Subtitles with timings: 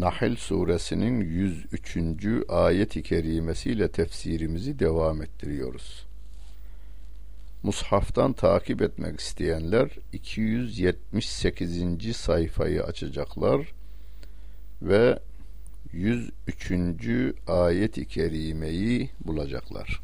[0.00, 1.96] Nahl suresinin 103.
[2.48, 6.06] ayet-i kerimesiyle tefsirimizi devam ettiriyoruz.
[7.62, 12.16] Mushaftan takip etmek isteyenler 278.
[12.16, 13.72] sayfayı açacaklar
[14.82, 15.18] ve
[15.92, 16.72] 103.
[17.48, 20.00] ayet-i kerimeyi bulacaklar.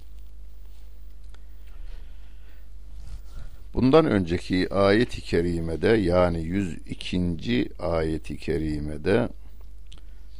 [3.74, 7.68] Bundan önceki ayet-i kerimede yani 102.
[7.78, 9.28] ayet-i kerimede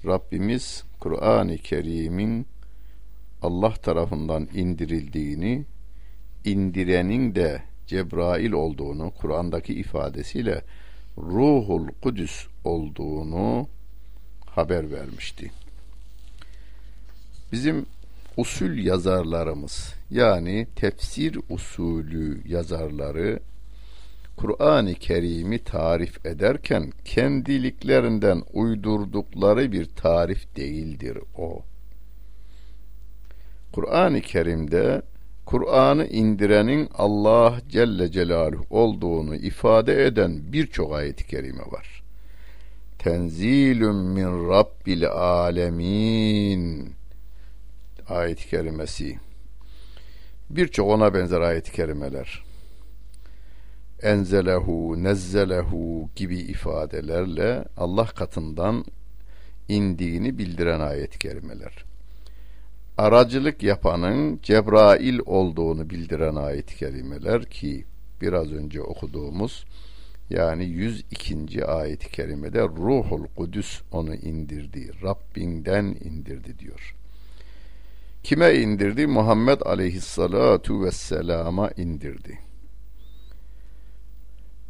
[0.06, 2.46] Rabbimiz Kur'an-ı Kerim'in
[3.42, 5.64] Allah tarafından indirildiğini,
[6.44, 10.62] indirenin de Cebrail olduğunu, Kur'an'daki ifadesiyle
[11.18, 13.68] Ruhul Kudüs olduğunu
[14.46, 15.50] haber vermişti.
[17.52, 17.86] Bizim
[18.36, 23.40] usul yazarlarımız yani tefsir usulü yazarları
[24.36, 31.62] Kur'an-ı Kerim'i tarif ederken kendiliklerinden uydurdukları bir tarif değildir o.
[33.72, 35.02] Kur'an-ı Kerim'de
[35.46, 42.02] Kur'an'ı indirenin Allah Celle Celaluhu olduğunu ifade eden birçok ayet-i kerime var.
[42.98, 46.92] Tenzilun min Rabbil alemin
[48.08, 49.18] ayet-i kerimesi.
[50.50, 52.44] Birçok ona benzer ayet-i kerimeler
[54.04, 58.84] enzelehu, nezzelehu gibi ifadelerle Allah katından
[59.68, 61.84] indiğini bildiren ayet-i kerimeler.
[62.98, 67.84] Aracılık yapanın Cebrail olduğunu bildiren ayet-i kerimeler ki
[68.20, 69.64] biraz önce okuduğumuz
[70.30, 71.66] yani 102.
[71.66, 76.94] ayet-i kerimede Ruhul Kudüs onu indirdi, Rabbinden indirdi diyor.
[78.22, 79.06] Kime indirdi?
[79.06, 82.38] Muhammed aleyhissalatu vesselama indirdi.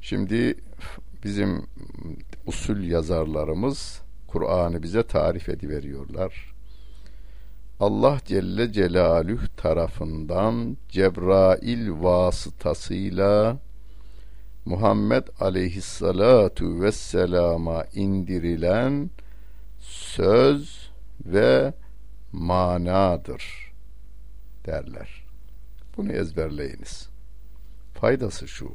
[0.04, 0.54] Şimdi
[1.24, 1.66] bizim
[2.46, 6.54] usul yazarlarımız Kur'an'ı bize tarif ediveriyorlar.
[7.80, 13.58] Allah Celle Celaluhu tarafından Cebrail vasıtasıyla
[14.64, 19.10] Muhammed aleyhissalatu vesselama indirilen
[19.80, 20.90] söz
[21.24, 21.74] ve
[22.32, 23.72] manadır
[24.66, 25.24] derler.
[25.96, 27.08] Bunu ezberleyiniz.
[27.94, 28.74] Faydası şu.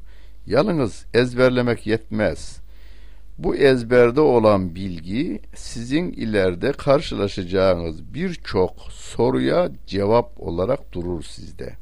[0.49, 2.59] Yalnız ezberlemek yetmez.
[3.37, 11.73] Bu ezberde olan bilgi sizin ileride karşılaşacağınız birçok soruya cevap olarak durur sizde.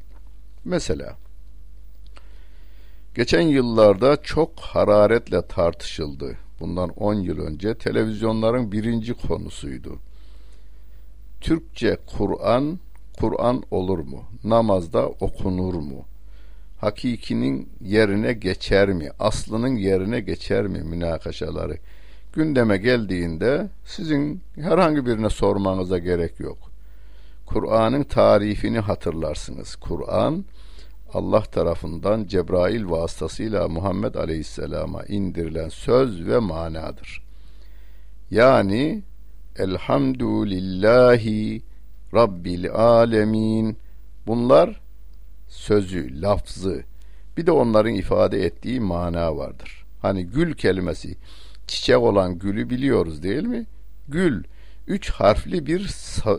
[0.64, 1.16] Mesela
[3.14, 6.36] geçen yıllarda çok hararetle tartışıldı.
[6.60, 9.98] Bundan 10 yıl önce televizyonların birinci konusuydu.
[11.40, 12.78] Türkçe Kur'an,
[13.20, 14.22] Kur'an olur mu?
[14.44, 16.04] Namazda okunur mu?
[16.78, 19.10] Hakikinin yerine geçer mi?
[19.18, 21.78] Aslının yerine geçer mi münakaşaları?
[22.32, 26.58] Gündeme geldiğinde sizin herhangi birine sormanıza gerek yok.
[27.46, 29.76] Kur'an'ın tarifini hatırlarsınız.
[29.76, 30.44] Kur'an
[31.12, 37.22] Allah tarafından Cebrail vasıtasıyla Muhammed Aleyhisselam'a indirilen söz ve manadır.
[38.30, 39.02] Yani
[39.58, 41.62] Elhamdülillahi
[42.14, 43.76] Rabbil Alemin
[44.26, 44.80] bunlar
[45.48, 46.84] sözü, lafzı
[47.36, 49.84] bir de onların ifade ettiği mana vardır.
[50.02, 51.16] Hani gül kelimesi
[51.66, 53.66] çiçek olan gülü biliyoruz değil mi?
[54.08, 54.44] Gül
[54.86, 55.86] üç harfli bir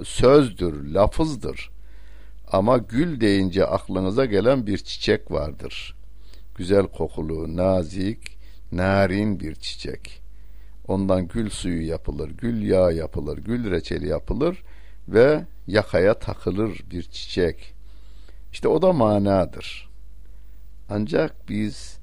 [0.04, 1.70] sözdür, lafızdır.
[2.52, 5.96] Ama gül deyince aklınıza gelen bir çiçek vardır.
[6.56, 8.38] Güzel kokulu, nazik,
[8.72, 10.22] narin bir çiçek.
[10.88, 14.64] Ondan gül suyu yapılır, gül yağı yapılır, gül reçeli yapılır
[15.08, 17.74] ve yakaya takılır bir çiçek.
[18.52, 19.90] İşte o da manadır.
[20.90, 22.00] Ancak biz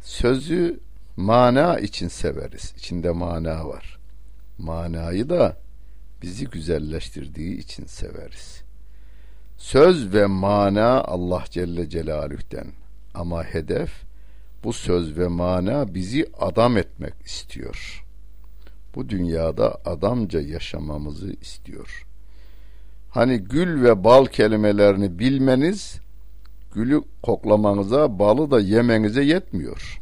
[0.00, 0.80] sözü
[1.16, 2.74] mana için severiz.
[2.76, 3.98] İçinde mana var.
[4.58, 5.56] Manayı da
[6.22, 8.62] bizi güzelleştirdiği için severiz.
[9.56, 12.66] Söz ve mana Allah Celle Celaluh'ten
[13.14, 14.02] ama hedef
[14.64, 18.04] bu söz ve mana bizi adam etmek istiyor.
[18.94, 22.09] Bu dünyada adamca yaşamamızı istiyor
[23.10, 26.00] hani gül ve bal kelimelerini bilmeniz
[26.74, 30.00] gülü koklamanıza, balı da yemenize yetmiyor.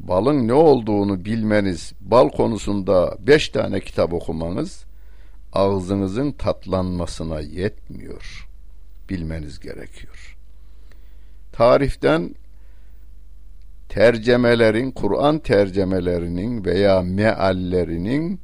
[0.00, 4.84] Balın ne olduğunu bilmeniz, bal konusunda beş tane kitap okumanız
[5.52, 8.48] ağzınızın tatlanmasına yetmiyor.
[9.10, 10.36] Bilmeniz gerekiyor.
[11.52, 12.34] Tariften
[13.88, 18.40] tercemelerin, Kur'an tercemelerinin veya meallerinin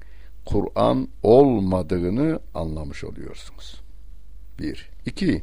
[0.53, 3.81] Kur'an olmadığını anlamış oluyorsunuz.
[4.59, 4.91] Bir.
[5.07, 5.43] İki.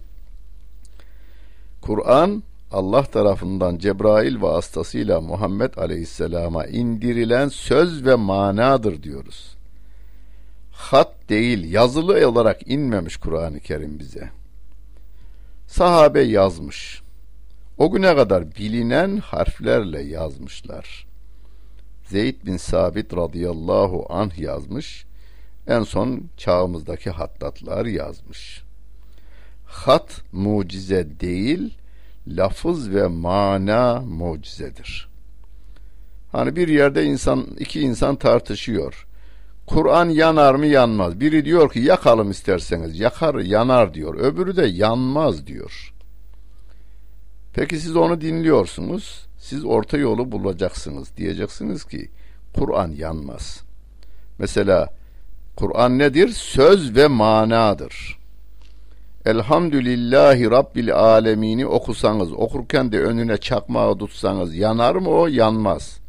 [1.82, 9.58] Kur'an Allah tarafından Cebrail vasıtasıyla Muhammed Aleyhisselam'a indirilen söz ve manadır diyoruz.
[10.72, 14.30] Hat değil, yazılı olarak inmemiş Kur'an-ı Kerim bize.
[15.68, 17.02] Sahabe yazmış.
[17.78, 21.07] O güne kadar bilinen harflerle yazmışlar.
[22.10, 25.06] Zeyd bin Sabit radıyallahu anh yazmış.
[25.68, 28.64] En son çağımızdaki hattatlar yazmış.
[29.66, 31.78] Hat mucize değil,
[32.28, 35.10] lafız ve mana mucizedir.
[36.32, 39.08] Hani bir yerde insan iki insan tartışıyor.
[39.68, 41.20] Kur'an yanar mı yanmaz.
[41.20, 43.00] Biri diyor ki yakalım isterseniz.
[43.00, 44.16] Yakar yanar diyor.
[44.16, 45.94] Öbürü de yanmaz diyor.
[47.54, 49.27] Peki siz onu dinliyorsunuz.
[49.50, 51.18] Siz orta yolu bulacaksınız.
[51.18, 52.10] Diyeceksiniz ki
[52.56, 53.64] Kur'an yanmaz.
[54.40, 54.94] Mesela
[55.56, 56.28] Kur'an nedir?
[56.30, 58.20] Söz ve manadır.
[59.26, 65.28] Elhamdülillahi Rabbil alemini okusanız, okurken de önüne çakmağı tutsanız yanar mı o?
[65.28, 66.00] Yanmaz.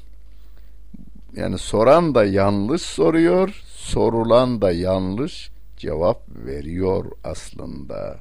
[1.36, 8.18] Yani soran da yanlış soruyor, sorulan da yanlış cevap veriyor aslında.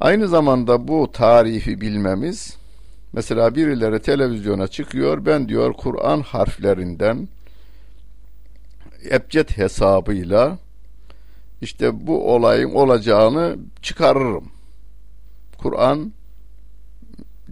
[0.00, 2.56] Aynı zamanda bu tarifi bilmemiz
[3.12, 7.28] mesela birileri televizyona çıkıyor ben diyor Kur'an harflerinden
[9.10, 10.58] ebced hesabıyla
[11.62, 14.44] işte bu olayın olacağını çıkarırım.
[15.58, 16.12] Kur'an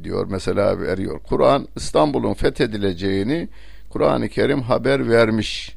[0.03, 1.21] diyor mesela veriyor.
[1.29, 3.49] Kur'an İstanbul'un fethedileceğini
[3.91, 5.77] Kur'an-ı Kerim haber vermiş.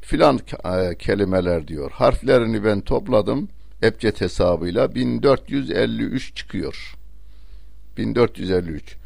[0.00, 1.90] Filan e, kelimeler diyor.
[1.90, 3.48] Harflerini ben topladım.
[3.82, 6.96] Ebced hesabıyla 1453 çıkıyor.
[7.96, 8.96] 1453.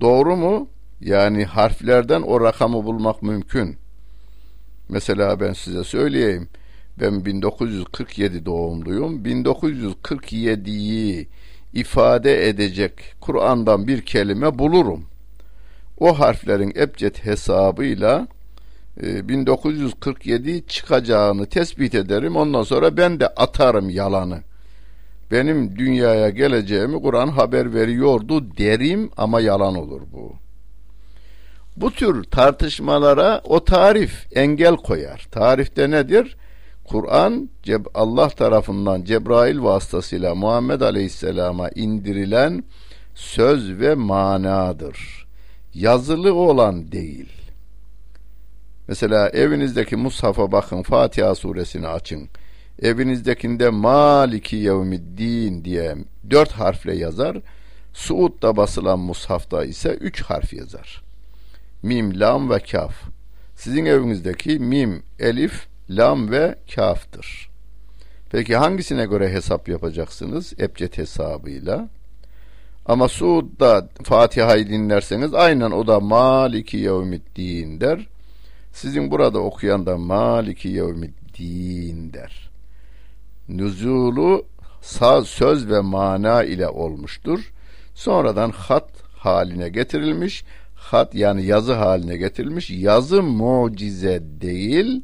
[0.00, 0.68] Doğru mu?
[1.00, 3.76] Yani harflerden o rakamı bulmak mümkün.
[4.88, 6.48] Mesela ben size söyleyeyim.
[7.00, 9.24] Ben 1947 doğumluyum.
[9.24, 11.28] 1947'yi
[11.72, 15.04] ifade edecek Kur'an'dan bir kelime bulurum.
[15.98, 18.28] O harflerin ebced hesabıyla
[18.96, 22.36] 1947 e, çıkacağını tespit ederim.
[22.36, 24.40] Ondan sonra ben de atarım yalanı.
[25.30, 30.32] Benim dünyaya geleceğimi Kur'an haber veriyordu derim ama yalan olur bu.
[31.76, 35.26] Bu tür tartışmalara o tarif engel koyar.
[35.30, 36.36] Tarifte nedir?
[36.84, 37.50] Kur'an
[37.94, 42.64] Allah tarafından Cebrail vasıtasıyla Muhammed Aleyhisselam'a indirilen
[43.14, 45.26] söz ve manadır.
[45.74, 47.28] Yazılı olan değil.
[48.88, 52.28] Mesela evinizdeki mushafa bakın Fatiha suresini açın.
[52.82, 55.96] Evinizdekinde Maliki Yevmiddin diye
[56.30, 57.36] dört harfle yazar.
[57.92, 61.02] Suud'da basılan mushafta ise üç harf yazar.
[61.82, 62.94] Mim, lam ve kaf.
[63.56, 67.50] Sizin evinizdeki mim, elif, lam ve kaftır.
[68.30, 70.52] Peki hangisine göre hesap yapacaksınız?
[70.60, 71.88] Ebced hesabıyla.
[72.86, 78.08] Ama Suud'da Fatiha'yı dinlerseniz aynen o da Maliki Yevmiddin der.
[78.72, 82.50] Sizin burada okuyan da Maliki Yevmiddin der.
[83.48, 84.46] Nüzulu
[84.80, 87.52] saz, söz ve mana ile olmuştur.
[87.94, 90.44] Sonradan hat haline getirilmiş.
[90.74, 92.70] hat yani yazı haline getirilmiş.
[92.70, 95.02] Yazı mucize değil,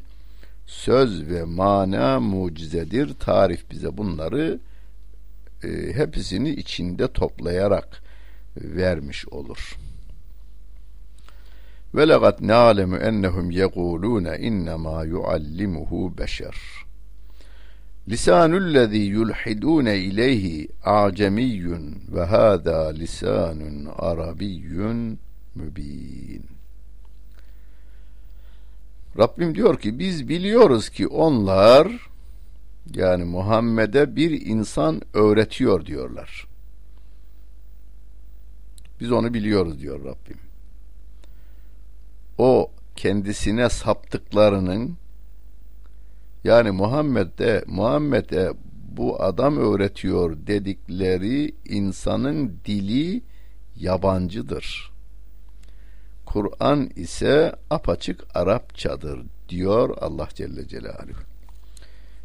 [0.68, 3.14] söz ve mana mucizedir.
[3.14, 4.58] Tarif bize bunları
[5.64, 8.02] e, hepsini içinde toplayarak
[8.56, 9.78] vermiş olur.
[11.94, 16.56] Ve legat na'lemu ennehum yekulune innema yuallimuhu beşer.
[18.08, 25.18] Lisanullezî yulhidûne ileyhi a'cemiyyun ve hâzâ lisanun arabiyyun
[25.54, 26.57] mübin.
[29.18, 32.08] Rabbim diyor ki biz biliyoruz ki onlar
[32.94, 36.48] yani Muhammed'e bir insan öğretiyor diyorlar.
[39.00, 40.38] Biz onu biliyoruz diyor Rabbim.
[42.38, 44.96] O kendisine saptıklarının
[46.44, 48.52] yani Muhammed'e Muhammed'e
[48.96, 53.22] bu adam öğretiyor dedikleri insanın dili
[53.76, 54.87] yabancıdır.
[56.32, 61.22] Kur'an ise apaçık Arapçadır diyor Allah Celle Celaluhu.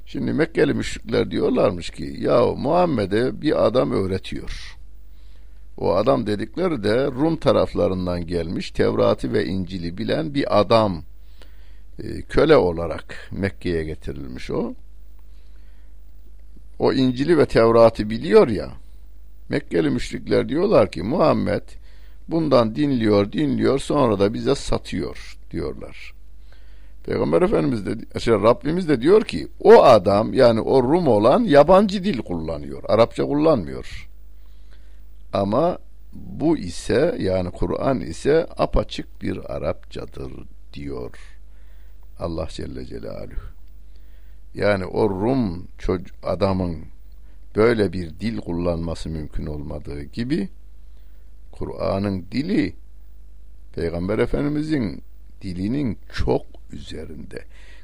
[0.05, 4.77] Şimdi Mekkeli müşrikler diyorlarmış ki ya Muhammed'e bir adam öğretiyor.
[5.77, 11.03] O adam dedikleri de Rum taraflarından gelmiş Tevrat'ı ve İncil'i bilen bir adam
[11.99, 14.73] e, köle olarak Mekke'ye getirilmiş o.
[16.79, 18.71] O İncil'i ve Tevrat'ı biliyor ya.
[19.49, 21.63] Mekkeli müşrikler diyorlar ki Muhammed
[22.27, 26.13] bundan dinliyor, dinliyor sonra da bize satıyor diyorlar.
[27.03, 32.03] Peygamber Efendimiz de şey, Rabbimiz de diyor ki o adam yani o Rum olan yabancı
[32.03, 32.83] dil kullanıyor.
[32.87, 34.09] Arapça kullanmıyor.
[35.33, 35.77] Ama
[36.13, 40.31] bu ise yani Kur'an ise apaçık bir Arapçadır
[40.73, 41.17] diyor
[42.19, 43.53] Allah Celle Celaluhu.
[44.53, 45.67] Yani o Rum
[46.23, 46.77] adamın
[47.55, 50.49] böyle bir dil kullanması mümkün olmadığı gibi
[51.57, 52.75] Kur'an'ın dili
[53.75, 55.03] Peygamber Efendimizin
[55.41, 57.43] dilinin çok üzerinde.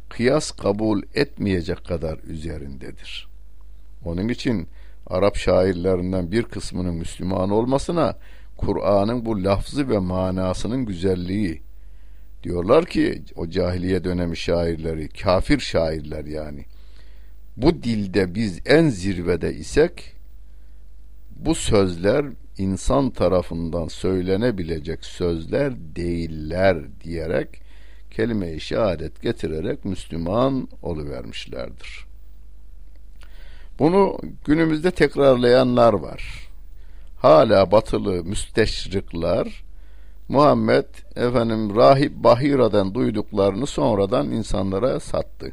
[0.09, 3.29] Kıyas kabul etmeyecek kadar üzerindedir.
[4.05, 4.67] Onun için
[5.07, 8.17] Arap şairlerinden bir kısmının Müslüman olmasına
[8.57, 11.61] Kur'an'ın bu lafzı ve manasının güzelliği
[12.43, 16.65] diyorlar ki o cahiliye dönemi şairleri kafir şairler yani
[17.57, 20.15] bu dilde biz en zirvede isek
[21.35, 22.25] bu sözler
[22.59, 27.61] insan tarafından söylenebilecek sözler değiller diyerek
[28.11, 32.05] kelime-i şehadet getirerek Müslüman oluvermişlerdir.
[33.79, 36.49] Bunu günümüzde tekrarlayanlar var.
[37.17, 39.63] Hala batılı müsteşrikler
[40.29, 40.85] Muhammed
[41.15, 45.51] efendim rahip Bahira'dan duyduklarını sonradan insanlara sattı.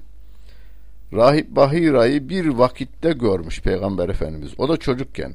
[1.12, 4.50] Rahip Bahira'yı bir vakitte görmüş Peygamber Efendimiz.
[4.58, 5.34] O da çocukken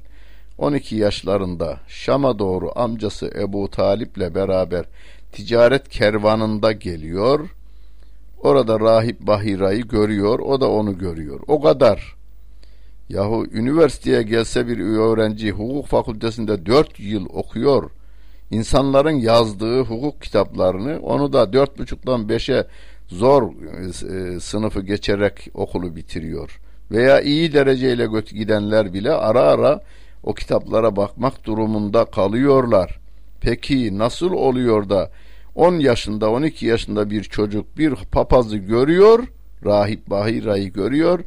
[0.61, 4.85] 12 yaşlarında Şam'a doğru amcası Ebu Talip'le beraber
[5.31, 7.49] ticaret kervanında geliyor.
[8.39, 11.39] Orada rahip Bahira'yı görüyor, o da onu görüyor.
[11.47, 12.15] O kadar.
[13.09, 17.91] Yahu üniversiteye gelse bir öğrenci hukuk fakültesinde dört yıl okuyor.
[18.51, 22.67] İnsanların yazdığı hukuk kitaplarını onu da dört buçuktan beşe
[23.07, 26.59] zor e, sınıfı geçerek okulu bitiriyor.
[26.91, 29.81] Veya iyi dereceyle gidenler bile ara ara
[30.23, 32.99] o kitaplara bakmak durumunda kalıyorlar.
[33.41, 35.11] Peki nasıl oluyor da
[35.55, 39.27] 10 yaşında 12 yaşında bir çocuk bir papazı görüyor,
[39.65, 41.19] rahip Bahira'yı görüyor,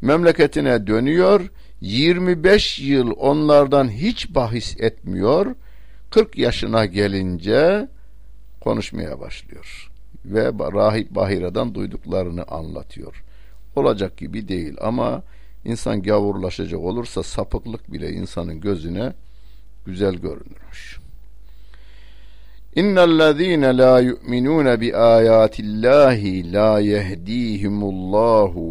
[0.00, 5.54] memleketine dönüyor, 25 yıl onlardan hiç bahis etmiyor,
[6.10, 7.88] 40 yaşına gelince
[8.60, 9.88] konuşmaya başlıyor
[10.24, 13.24] ve rahip Bahira'dan duyduklarını anlatıyor.
[13.76, 15.22] Olacak gibi değil ama
[15.68, 19.12] insan gavurlaşacak olursa sapıklık bile insanın gözüne
[19.86, 20.98] güzel görünürmüş.
[22.74, 28.64] İnnellezîne lâ yu'minûne bi âyâtillâhi lâ yehdîhimullahu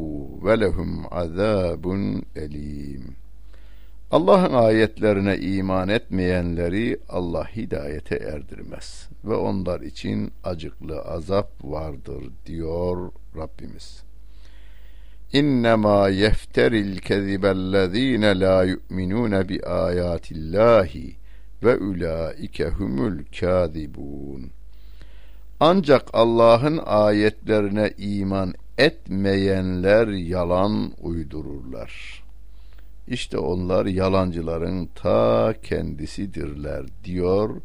[0.46, 3.16] ve lehum azâbun elîm.
[4.12, 14.07] Allah'ın ayetlerine iman etmeyenleri Allah hidayete erdirmez ve onlar için acıklı azap vardır diyor Rabbimiz.
[15.34, 21.16] İnnemâ yefteril kezibellezîne lâ yu'minûne bi âyâtillâhi
[21.64, 24.50] ve ulaike humul kâzibûn.
[25.60, 32.24] Ancak Allah'ın ayetlerine iman etmeyenler yalan uydururlar.
[33.08, 37.62] İşte onlar yalancıların ta kendisidirler diyor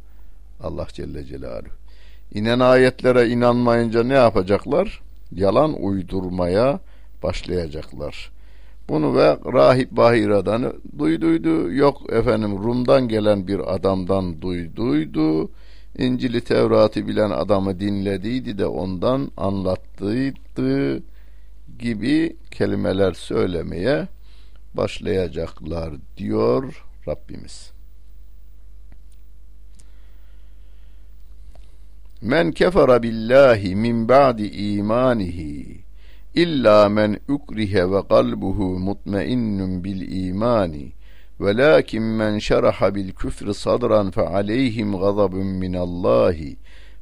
[0.60, 1.72] Allah Celle Celaluhu.
[2.34, 5.02] İnen ayetlere inanmayınca ne yapacaklar?
[5.32, 6.80] Yalan uydurmaya
[7.22, 8.32] başlayacaklar.
[8.88, 11.72] Bunu ve Rahip Bahira'dan duyduydu.
[11.72, 15.50] Yok efendim Rum'dan gelen bir adamdan duyduydu.
[15.98, 21.02] İncil'i Tevrat'ı bilen adamı dinlediydi de ondan anlattıydı
[21.78, 24.08] gibi kelimeler söylemeye
[24.74, 27.72] başlayacaklar diyor Rabbimiz.
[32.22, 35.81] Men kefere billahi min ba'di imanihi
[36.34, 40.92] illa men ukrihe ve kalbuhu mutmainnun bil imani
[41.40, 46.56] velakin men şeraha bil küfri sadran fe aleyhim gazabun minallahi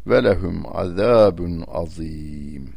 [0.06, 2.68] ve lehum azabun azim.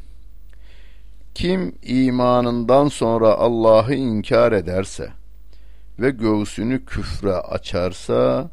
[1.36, 5.10] Kim imanından sonra Allah'ı inkar ederse
[6.00, 8.50] ve göğsünü küfre açarsa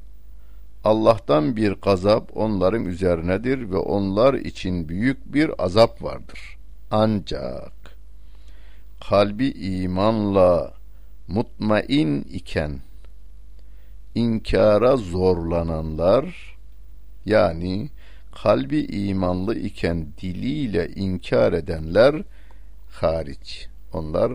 [0.85, 6.59] Allah'tan bir gazap onların üzerinedir ve onlar için büyük bir azap vardır.
[6.91, 7.80] Ancak
[9.09, 10.75] kalbi imanla
[11.29, 12.81] mutmain iken
[14.15, 16.57] inkara zorlananlar
[17.25, 17.91] yani
[18.43, 22.23] kalbi imanlı iken diliyle inkar edenler
[22.91, 23.69] hariç.
[23.93, 24.33] Onlar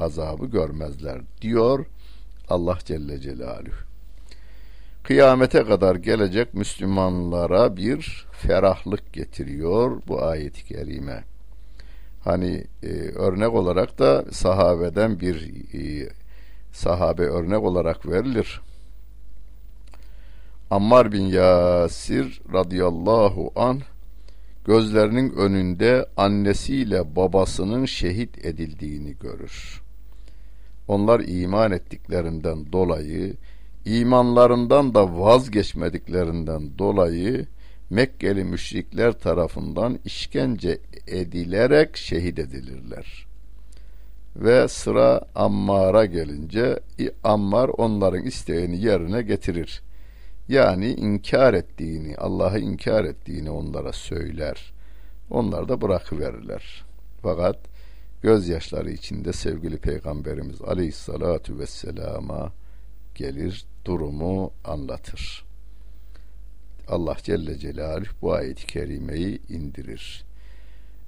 [0.00, 1.86] azabı görmezler diyor
[2.48, 3.86] Allah Celle Celaluhu.
[5.02, 11.24] Kıyamete kadar gelecek Müslümanlara bir ferahlık getiriyor bu ayet-i kerime.
[12.26, 16.08] Hani e, örnek olarak da sahabeden bir e,
[16.72, 18.60] sahabe örnek olarak verilir.
[20.70, 23.80] Ammar bin Yasir radıyallahu an
[24.64, 29.82] gözlerinin önünde annesiyle babasının şehit edildiğini görür.
[30.88, 33.34] Onlar iman ettiklerinden dolayı,
[33.84, 37.46] imanlarından da vazgeçmediklerinden dolayı
[37.90, 43.26] Mekkeli müşrikler tarafından işkence edilerek şehit edilirler.
[44.36, 46.80] Ve sıra Ammar'a gelince
[47.24, 49.82] Ammar onların isteğini yerine getirir.
[50.48, 54.72] Yani inkar ettiğini, Allah'ı inkar ettiğini onlara söyler.
[55.30, 56.84] Onlar da bırakıverirler.
[57.22, 57.58] Fakat
[58.22, 62.52] gözyaşları içinde sevgili Peygamberimiz Aleyhissalatu vesselama
[63.14, 65.45] gelir, durumu anlatır.
[66.88, 70.24] Allah Celle Celaluhu bu ayet-i kerimeyi indirir.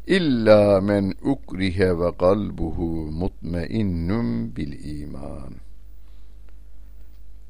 [0.07, 5.55] İlla men ukrihe ve kalbuhu mutmainnun bil iman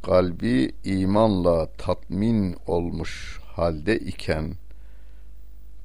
[0.03, 4.55] kalbi imanla tatmin olmuş halde iken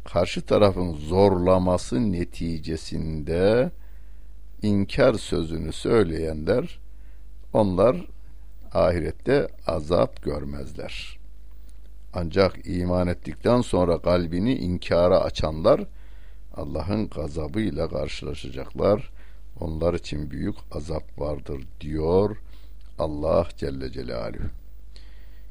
[0.06, 3.72] karşı tarafın zorlaması neticesinde
[4.62, 6.80] inkar sözünü söyleyenler
[7.54, 8.06] onlar
[8.74, 11.23] ahirette azap görmezler.
[12.14, 15.82] Ancak iman ettikten sonra kalbini inkara açanlar
[16.56, 19.12] Allah'ın gazabıyla karşılaşacaklar.
[19.60, 22.38] Onlar için büyük azap vardır diyor
[23.00, 24.44] Allah Celle Celaluhu.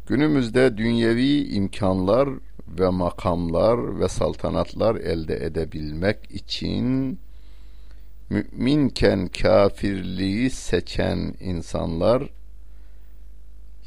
[0.06, 2.28] Günümüzde dünyevi imkanlar
[2.68, 7.18] ve makamlar ve saltanatlar elde edebilmek için
[8.30, 12.30] müminken kafirliği seçen insanlar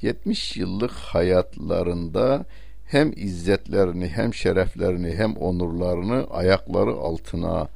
[0.02, 2.46] 70 yıllık hayatlarında
[2.86, 7.68] hem izzetlerini hem şereflerini hem onurlarını ayakları altına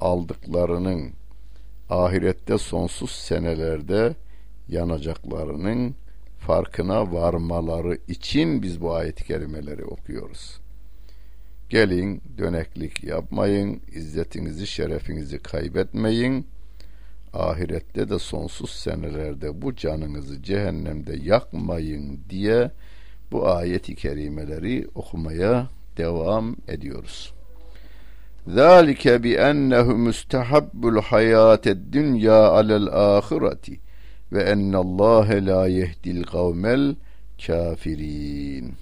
[0.00, 1.12] aldıklarının
[1.90, 4.14] ahirette sonsuz senelerde
[4.68, 5.94] yanacaklarının
[6.38, 10.60] farkına varmaları için biz bu ayet-i kerimeleri okuyoruz.
[11.68, 16.46] Gelin döneklik yapmayın, izzetinizi, şerefinizi kaybetmeyin.
[17.32, 22.70] Ahirette de sonsuz senelerde bu canınızı cehennemde yakmayın diye
[23.34, 25.66] bu ayeti kerimeleri okumaya
[25.96, 27.32] devam ediyoruz.
[28.46, 33.80] Zalike bi ennehu mustahabbul hayated dünya alel ahireti
[34.32, 36.94] ve ennallâhe la yehdil kavmel
[37.46, 38.74] kafirin.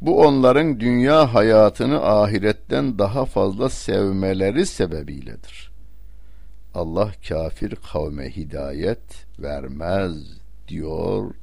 [0.00, 5.72] Bu onların dünya hayatını ahiretten daha fazla sevmeleri sebebiyledir.
[6.74, 10.12] Allah kafir kavme hidayet vermez
[10.68, 11.34] diyor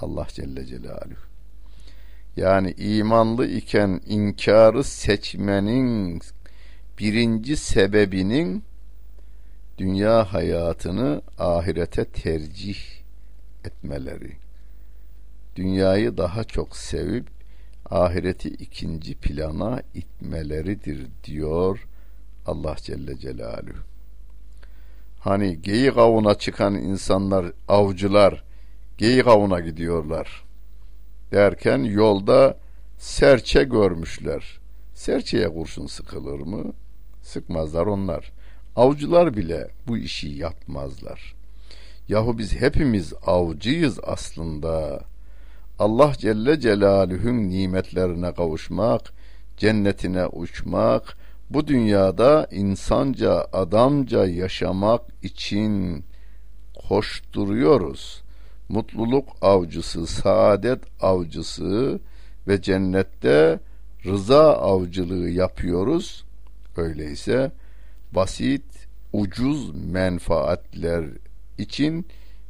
[0.00, 1.26] Allah Celle Celaluhu.
[2.36, 6.20] Yani imanlı iken inkarı seçmenin
[6.98, 8.64] birinci sebebinin
[9.78, 12.78] dünya hayatını ahirete tercih
[13.64, 14.32] etmeleri,
[15.56, 17.26] dünyayı daha çok sevip
[17.90, 21.86] ahireti ikinci plana itmeleridir diyor
[22.46, 23.78] Allah Celle Celaluhu.
[25.20, 28.45] Hani geyik avına çıkan insanlar, avcılar
[28.98, 30.44] geyik avına gidiyorlar.
[31.32, 32.58] Derken yolda
[32.98, 34.58] serçe görmüşler.
[34.94, 36.72] Serçeye kurşun sıkılır mı?
[37.22, 38.32] Sıkmazlar onlar.
[38.76, 41.34] Avcılar bile bu işi yapmazlar.
[42.08, 45.00] Yahu biz hepimiz avcıyız aslında.
[45.78, 49.12] Allah Celle Celaluhu'nun nimetlerine kavuşmak,
[49.56, 51.16] cennetine uçmak,
[51.50, 56.04] bu dünyada insanca, adamca yaşamak için
[56.88, 58.22] koşturuyoruz.
[58.68, 62.00] Mutluluk avcısı, saadet avcısı
[62.48, 63.60] ve cennette
[64.04, 66.24] rıza avcılığı yapıyoruz.
[66.76, 67.52] Öyleyse
[68.12, 68.64] basit,
[69.12, 71.04] ucuz menfaatler
[71.58, 72.06] için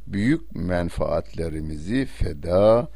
[0.07, 2.87] büyük menfaatlerimizi feda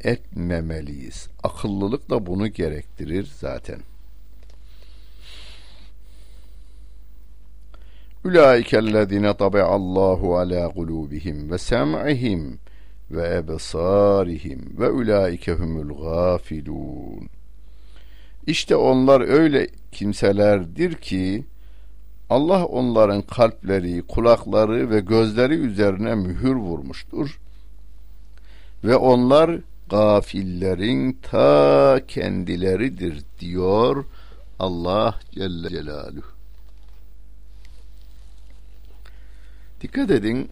[0.00, 1.28] etmemeliyiz.
[1.42, 3.80] Akıllılık da bunu gerektirir zaten.
[8.24, 12.58] Ulaikellezine tabi'allahu ala kulubihim ve sem'ihim
[13.12, 17.28] ve ebsarihim ve ulaike humul gafilun.
[18.46, 21.44] İşte onlar öyle kimselerdir ki
[22.30, 27.40] Allah onların kalpleri, kulakları ve gözleri üzerine mühür vurmuştur.
[28.84, 34.04] Ve onlar gafillerin ta kendileridir diyor
[34.58, 36.32] Allah Celle Celaluhu.
[39.80, 40.50] Dikkat edin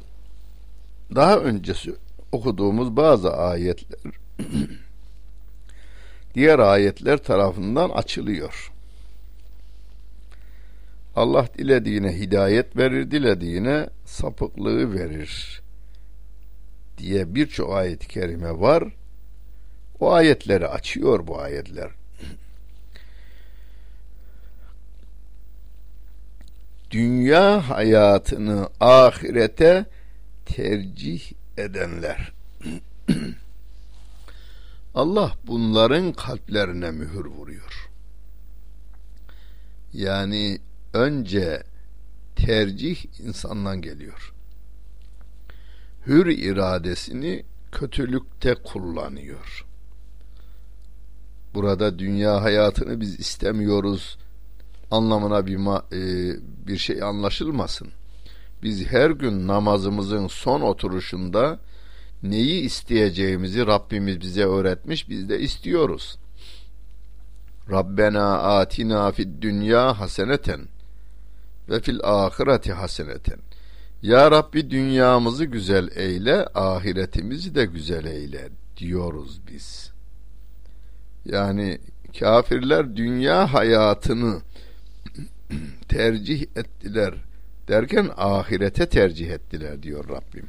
[1.15, 1.95] daha öncesi
[2.33, 4.01] okuduğumuz bazı ayetler
[6.35, 8.73] diğer ayetler tarafından açılıyor.
[11.17, 15.63] Allah dilediğine hidayet verir, dilediğine sapıklığı verir
[16.99, 18.85] diye birçok ayet-i kerime var.
[20.01, 21.91] O ayetleri açıyor bu ayetler.
[26.91, 29.85] Dünya hayatını ahirete
[30.47, 32.33] tercih edenler.
[34.95, 37.91] Allah bunların kalplerine mühür vuruyor.
[39.93, 40.59] Yani
[40.93, 41.63] önce
[42.37, 44.33] tercih insandan geliyor.
[46.07, 49.67] Hür iradesini kötülükte kullanıyor.
[51.55, 54.19] Burada dünya hayatını biz istemiyoruz
[54.91, 55.57] anlamına bir
[55.93, 57.89] e, bir şey anlaşılmasın.
[58.63, 61.59] Biz her gün namazımızın son oturuşunda
[62.23, 66.19] neyi isteyeceğimizi Rabbimiz bize öğretmiş, biz de istiyoruz.
[67.71, 70.61] Rabbena atina fid dünya haseneten
[71.69, 73.39] ve fil ahireti haseneten.
[74.03, 79.91] Ya Rabbi dünyamızı güzel eyle, ahiretimizi de güzel eyle diyoruz biz.
[81.25, 81.79] Yani
[82.21, 84.41] kafirler dünya hayatını
[85.89, 87.15] tercih ettiler
[87.71, 90.49] derken ahirete tercih ettiler diyor Rabbim.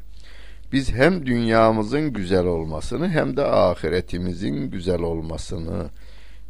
[0.72, 5.90] Biz hem dünyamızın güzel olmasını hem de ahiretimizin güzel olmasını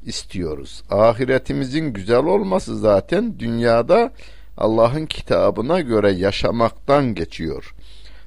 [0.05, 0.83] istiyoruz.
[0.89, 4.13] Ahiretimizin güzel olması zaten dünyada
[4.57, 7.75] Allah'ın kitabına göre yaşamaktan geçiyor.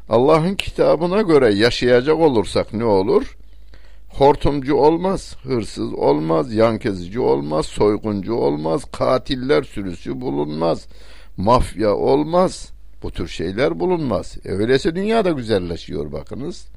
[0.09, 3.37] Allah'ın kitabına göre yaşayacak olursak ne olur?
[4.09, 10.87] Hortumcu olmaz, hırsız olmaz, yan kezici olmaz, soyguncu olmaz, katiller sürüsü bulunmaz,
[11.37, 12.73] mafya olmaz.
[13.03, 14.39] Bu tür şeyler bulunmaz.
[14.45, 16.69] E öyleyse dünya da güzelleşiyor bakınız.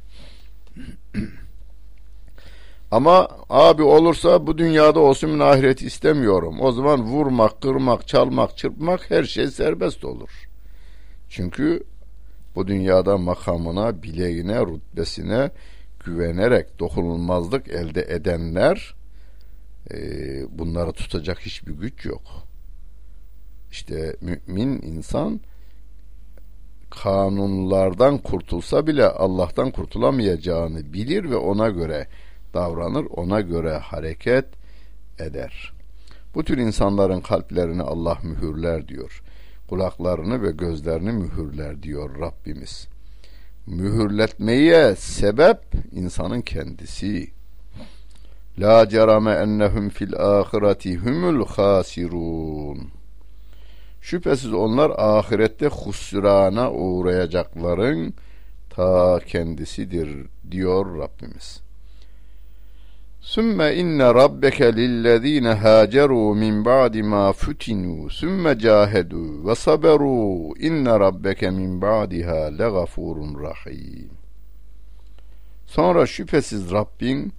[2.91, 6.61] Ama abi olursa bu dünyada olsun ahireti istemiyorum.
[6.61, 10.29] O zaman vurmak, kırmak, çalmak, çırpmak her şey serbest olur.
[11.29, 11.83] Çünkü
[12.55, 15.51] bu dünyada makamına, bileğine, rütbesine
[16.05, 18.95] güvenerek dokunulmazlık elde edenler
[19.91, 19.97] e,
[20.59, 22.46] bunları tutacak hiçbir güç yok.
[23.71, 25.39] İşte mümin insan
[26.89, 32.07] kanunlardan kurtulsa bile Allah'tan kurtulamayacağını bilir ve ona göre
[32.53, 34.45] davranır, ona göre hareket
[35.19, 35.73] eder.
[36.35, 39.21] Bu tür insanların kalplerini Allah mühürler diyor.
[39.69, 42.87] Kulaklarını ve gözlerini mühürler diyor Rabbimiz.
[43.67, 45.59] Mühürletmeye sebep
[45.91, 47.31] insanın kendisi.
[48.59, 52.96] La cerame ennehum fil ahireti humul hasirun.
[54.01, 58.13] Şüphesiz onlar ahirette husrana uğrayacakların
[58.69, 61.61] ta kendisidir diyor Rabbimiz.
[63.21, 71.49] Sümme inne rabbeke lillezine haceru min ba'di ma futinu sümme cahedu ve saberu inne rabbeke
[71.49, 74.09] min ba'diha legafurun rahim.
[75.65, 77.33] Sonra şüphesiz Rabbin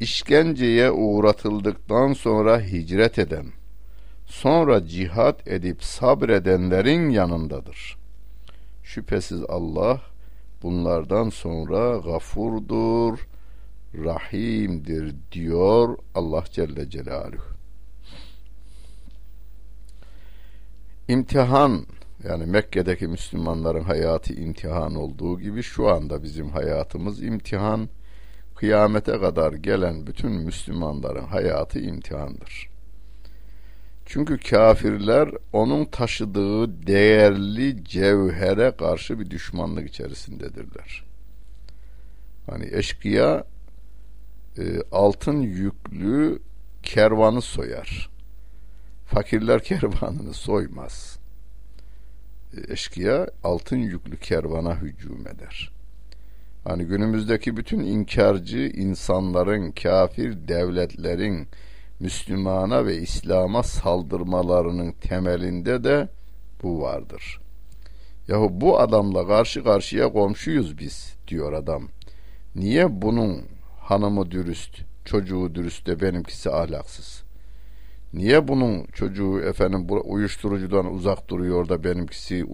[0.00, 3.46] işkenceye uğratıldıktan sonra hicret eden
[4.32, 7.98] sonra cihat edip sabredenlerin yanındadır.
[8.82, 10.00] Şüphesiz Allah
[10.62, 13.18] bunlardan sonra gafurdur,
[13.94, 17.42] rahimdir diyor Allah Celle Celaluhu.
[21.08, 21.86] İmtihan
[22.24, 27.88] yani Mekke'deki Müslümanların hayatı imtihan olduğu gibi şu anda bizim hayatımız imtihan.
[28.56, 32.71] kıyamete kadar gelen bütün Müslümanların hayatı imtihandır.
[34.12, 41.04] Çünkü kafirler onun taşıdığı değerli cevhere karşı bir düşmanlık içerisindedirler.
[42.50, 43.44] Hani eşkıya
[44.58, 46.38] e, altın yüklü
[46.82, 48.10] kervanı soyar.
[49.06, 51.18] Fakirler kervanını soymaz.
[52.56, 55.72] E, eşkıya altın yüklü kervana hücum eder.
[56.64, 61.48] Hani günümüzdeki bütün inkarcı insanların, kafir devletlerin
[62.02, 66.08] Müslümana ve İslam'a saldırmalarının temelinde de
[66.62, 67.40] bu vardır.
[68.28, 71.88] Yahu bu adamla karşı karşıya komşuyuz biz diyor adam.
[72.54, 73.42] Niye bunun
[73.80, 77.22] hanımı dürüst, çocuğu dürüst de benimkisi ahlaksız?
[78.12, 82.44] Niye bunun çocuğu efendim uyuşturucudan uzak duruyor da benimkisi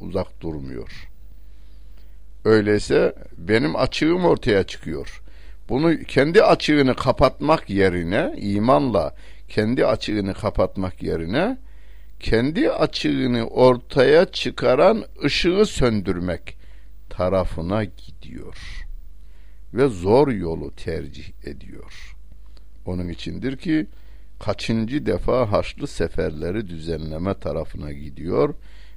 [0.00, 1.08] uzak durmuyor?
[2.44, 5.22] Öyleyse benim açığım ortaya çıkıyor.
[5.70, 9.14] Bunu kendi açığını kapatmak yerine imanla
[9.48, 11.58] kendi açığını kapatmak yerine
[12.20, 16.56] kendi açığını ortaya çıkaran ışığı söndürmek
[17.10, 18.86] tarafına gidiyor
[19.74, 22.16] ve zor yolu tercih ediyor.
[22.86, 23.86] Onun içindir ki
[24.40, 28.54] kaçıncı defa Haçlı seferleri düzenleme tarafına gidiyor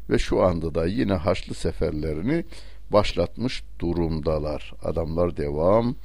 [0.10, 2.46] ve şu anda da yine Haçlı seferlerini
[2.90, 4.74] başlatmış durumdalar.
[4.84, 5.96] Adamlar devam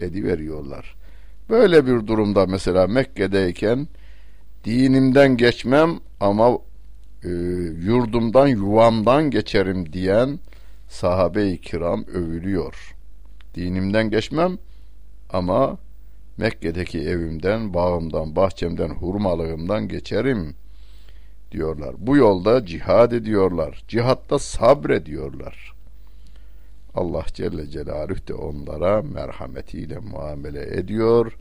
[0.00, 0.94] ediveriyorlar.
[1.50, 3.88] Böyle bir durumda mesela Mekke'deyken
[4.64, 6.58] dinimden geçmem ama
[7.24, 7.28] e,
[7.80, 10.38] yurdumdan yuvamdan geçerim diyen
[10.88, 12.94] sahabe-i kiram övülüyor.
[13.54, 14.58] Dinimden geçmem
[15.30, 15.78] ama
[16.36, 20.54] Mekke'deki evimden, bağımdan, bahçemden, hurmalığımdan geçerim
[21.52, 21.94] diyorlar.
[21.98, 23.84] Bu yolda cihad ediyorlar.
[23.88, 25.75] Cihatta sabrediyorlar.
[26.95, 31.37] Allah Celle Celaluhu de onlara merhametiyle muamele ediyor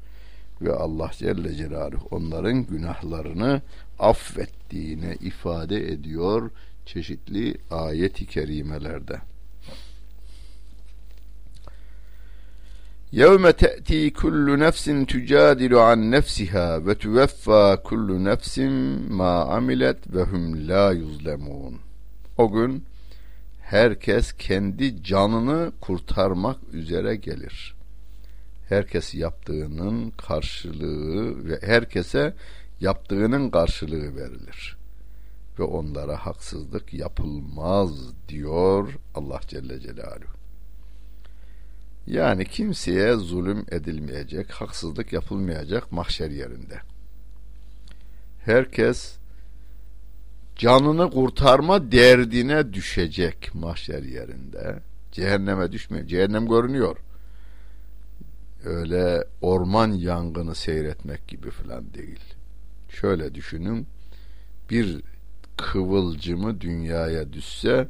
[0.63, 3.63] ve Allah Celle Celaluhu onların günahlarını
[3.99, 6.51] affettiğine ifade ediyor
[6.87, 9.21] çeşitli ayet-i kerimelerde.
[13.13, 18.59] يَوْمَ تَأْتِي كُلُّ نَفْسٍ تُجَادِلُ عَنْ نَفْسِهَا وَتُوَفَّى كُلُّ نَفْسٍ
[19.21, 21.75] مَا عَمِلَتْ وَهُمْ لَا يُظْلَمُونَ
[22.39, 22.85] O gün
[23.66, 27.76] herkes kendi canını kurtarmak üzere gelir.
[28.70, 32.34] Herkes yaptığının karşılığı ve herkese
[32.80, 34.78] yaptığının karşılığı verilir.
[35.60, 37.92] Ve onlara haksızlık yapılmaz
[38.28, 40.36] diyor Allah Celle Celaluhu.
[42.08, 46.80] Yani kimseye zulüm edilmeyecek, haksızlık yapılmayacak mahşer yerinde.
[48.40, 49.18] Herkes
[50.56, 54.80] canını kurtarma derdine düşecek mahşer yerinde.
[55.12, 56.08] Cehenneme düşmüyor.
[56.08, 56.98] Cehennem görünüyor.
[58.66, 62.20] Öyle orman yangını seyretmek gibi falan değil.
[62.90, 63.88] Şöyle düşünün.
[64.70, 65.02] Bir
[65.58, 67.88] kıvılcımı dünyaya düşse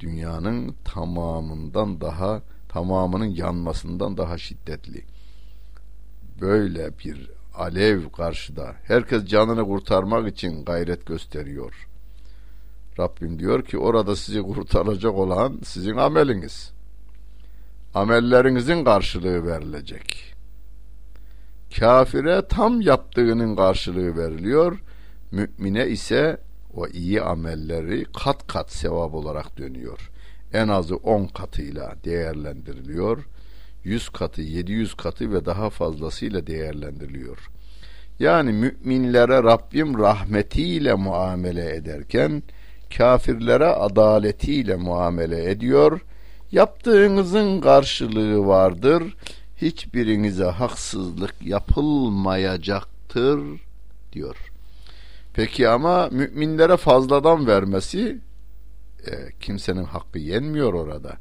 [0.00, 5.04] dünyanın tamamından daha tamamının yanmasından daha şiddetli.
[6.40, 8.74] Böyle bir alev karşıda.
[8.84, 11.88] Herkes canını kurtarmak için gayret gösteriyor.
[12.98, 16.72] Rabbim diyor ki orada sizi kurtaracak olan sizin ameliniz.
[17.94, 20.34] Amellerinizin karşılığı verilecek.
[21.78, 24.82] Kafire tam yaptığının karşılığı veriliyor.
[25.30, 26.40] Mümine ise
[26.74, 30.10] o iyi amelleri kat kat sevap olarak dönüyor.
[30.52, 33.24] En azı on katıyla değerlendiriliyor
[33.86, 37.38] 100 katı, 700 katı ve daha fazlasıyla değerlendiriliyor.
[38.18, 42.42] Yani müminlere Rabbim rahmetiyle muamele ederken
[42.96, 46.00] kafirlere adaletiyle muamele ediyor.
[46.52, 49.16] Yaptığınızın karşılığı vardır.
[49.56, 53.40] Hiçbirinize haksızlık yapılmayacaktır
[54.12, 54.36] diyor.
[55.34, 58.18] Peki ama müminlere fazladan vermesi
[59.06, 61.16] e, kimsenin hakkı yenmiyor orada.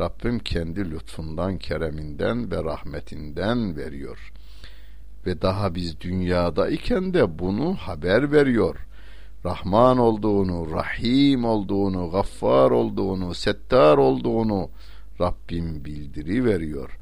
[0.00, 4.32] Rabbim kendi lütfundan, kereminden ve rahmetinden veriyor.
[5.26, 8.76] Ve daha biz dünyada iken de bunu haber veriyor.
[9.44, 14.70] Rahman olduğunu, Rahim olduğunu, Gaffar olduğunu, Settar olduğunu
[15.20, 16.98] Rabbim bildiri veriyor.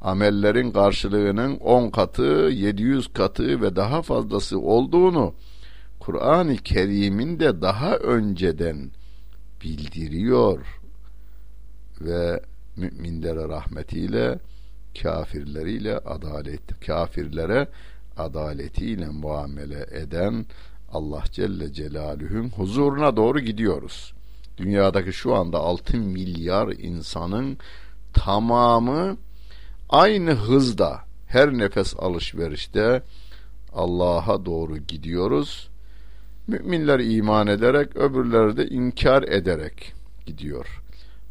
[0.00, 5.34] Amellerin karşılığının 10 katı, 700 katı ve daha fazlası olduğunu
[6.00, 8.90] Kur'an-ı Kerim'in de daha önceden
[9.62, 10.79] bildiriyor
[12.00, 12.40] ve
[12.76, 14.38] müminlere rahmetiyle
[15.02, 17.68] kafirleriyle adalet kafirlere
[18.16, 20.46] adaletiyle muamele eden
[20.92, 24.14] Allah Celle Celaluhu'nun huzuruna doğru gidiyoruz.
[24.56, 27.58] Dünyadaki şu anda 6 milyar insanın
[28.12, 29.16] tamamı
[29.88, 33.02] aynı hızda her nefes alışverişte
[33.72, 35.70] Allah'a doğru gidiyoruz.
[36.46, 39.92] Müminler iman ederek, öbürleri de inkar ederek
[40.26, 40.79] gidiyor.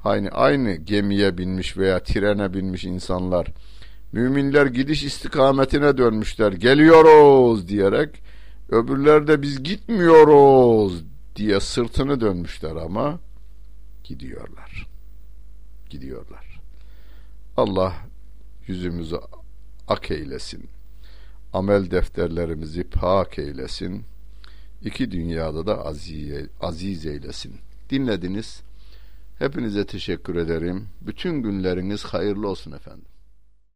[0.04, 3.48] Aynı aynı gemiye binmiş veya trene binmiş insanlar
[4.12, 6.52] müminler gidiş istikametine dönmüşler.
[6.52, 8.22] Geliyoruz diyerek
[8.70, 11.04] öbürler de biz gitmiyoruz
[11.36, 13.20] diye sırtını dönmüşler ama
[14.04, 14.88] gidiyorlar.
[15.90, 16.62] Gidiyorlar.
[17.58, 17.94] Allah
[18.68, 19.18] yüzümüzü
[19.88, 20.70] ak eylesin.
[21.54, 24.04] Amel defterlerimizi pak eylesin.
[24.84, 27.56] İki dünyada da aziz, aziz eylesin.
[27.90, 28.62] Dinlediniz.
[29.40, 30.90] Hepinize teşekkür ederim.
[31.02, 33.06] Bütün günleriniz hayırlı olsun efendim.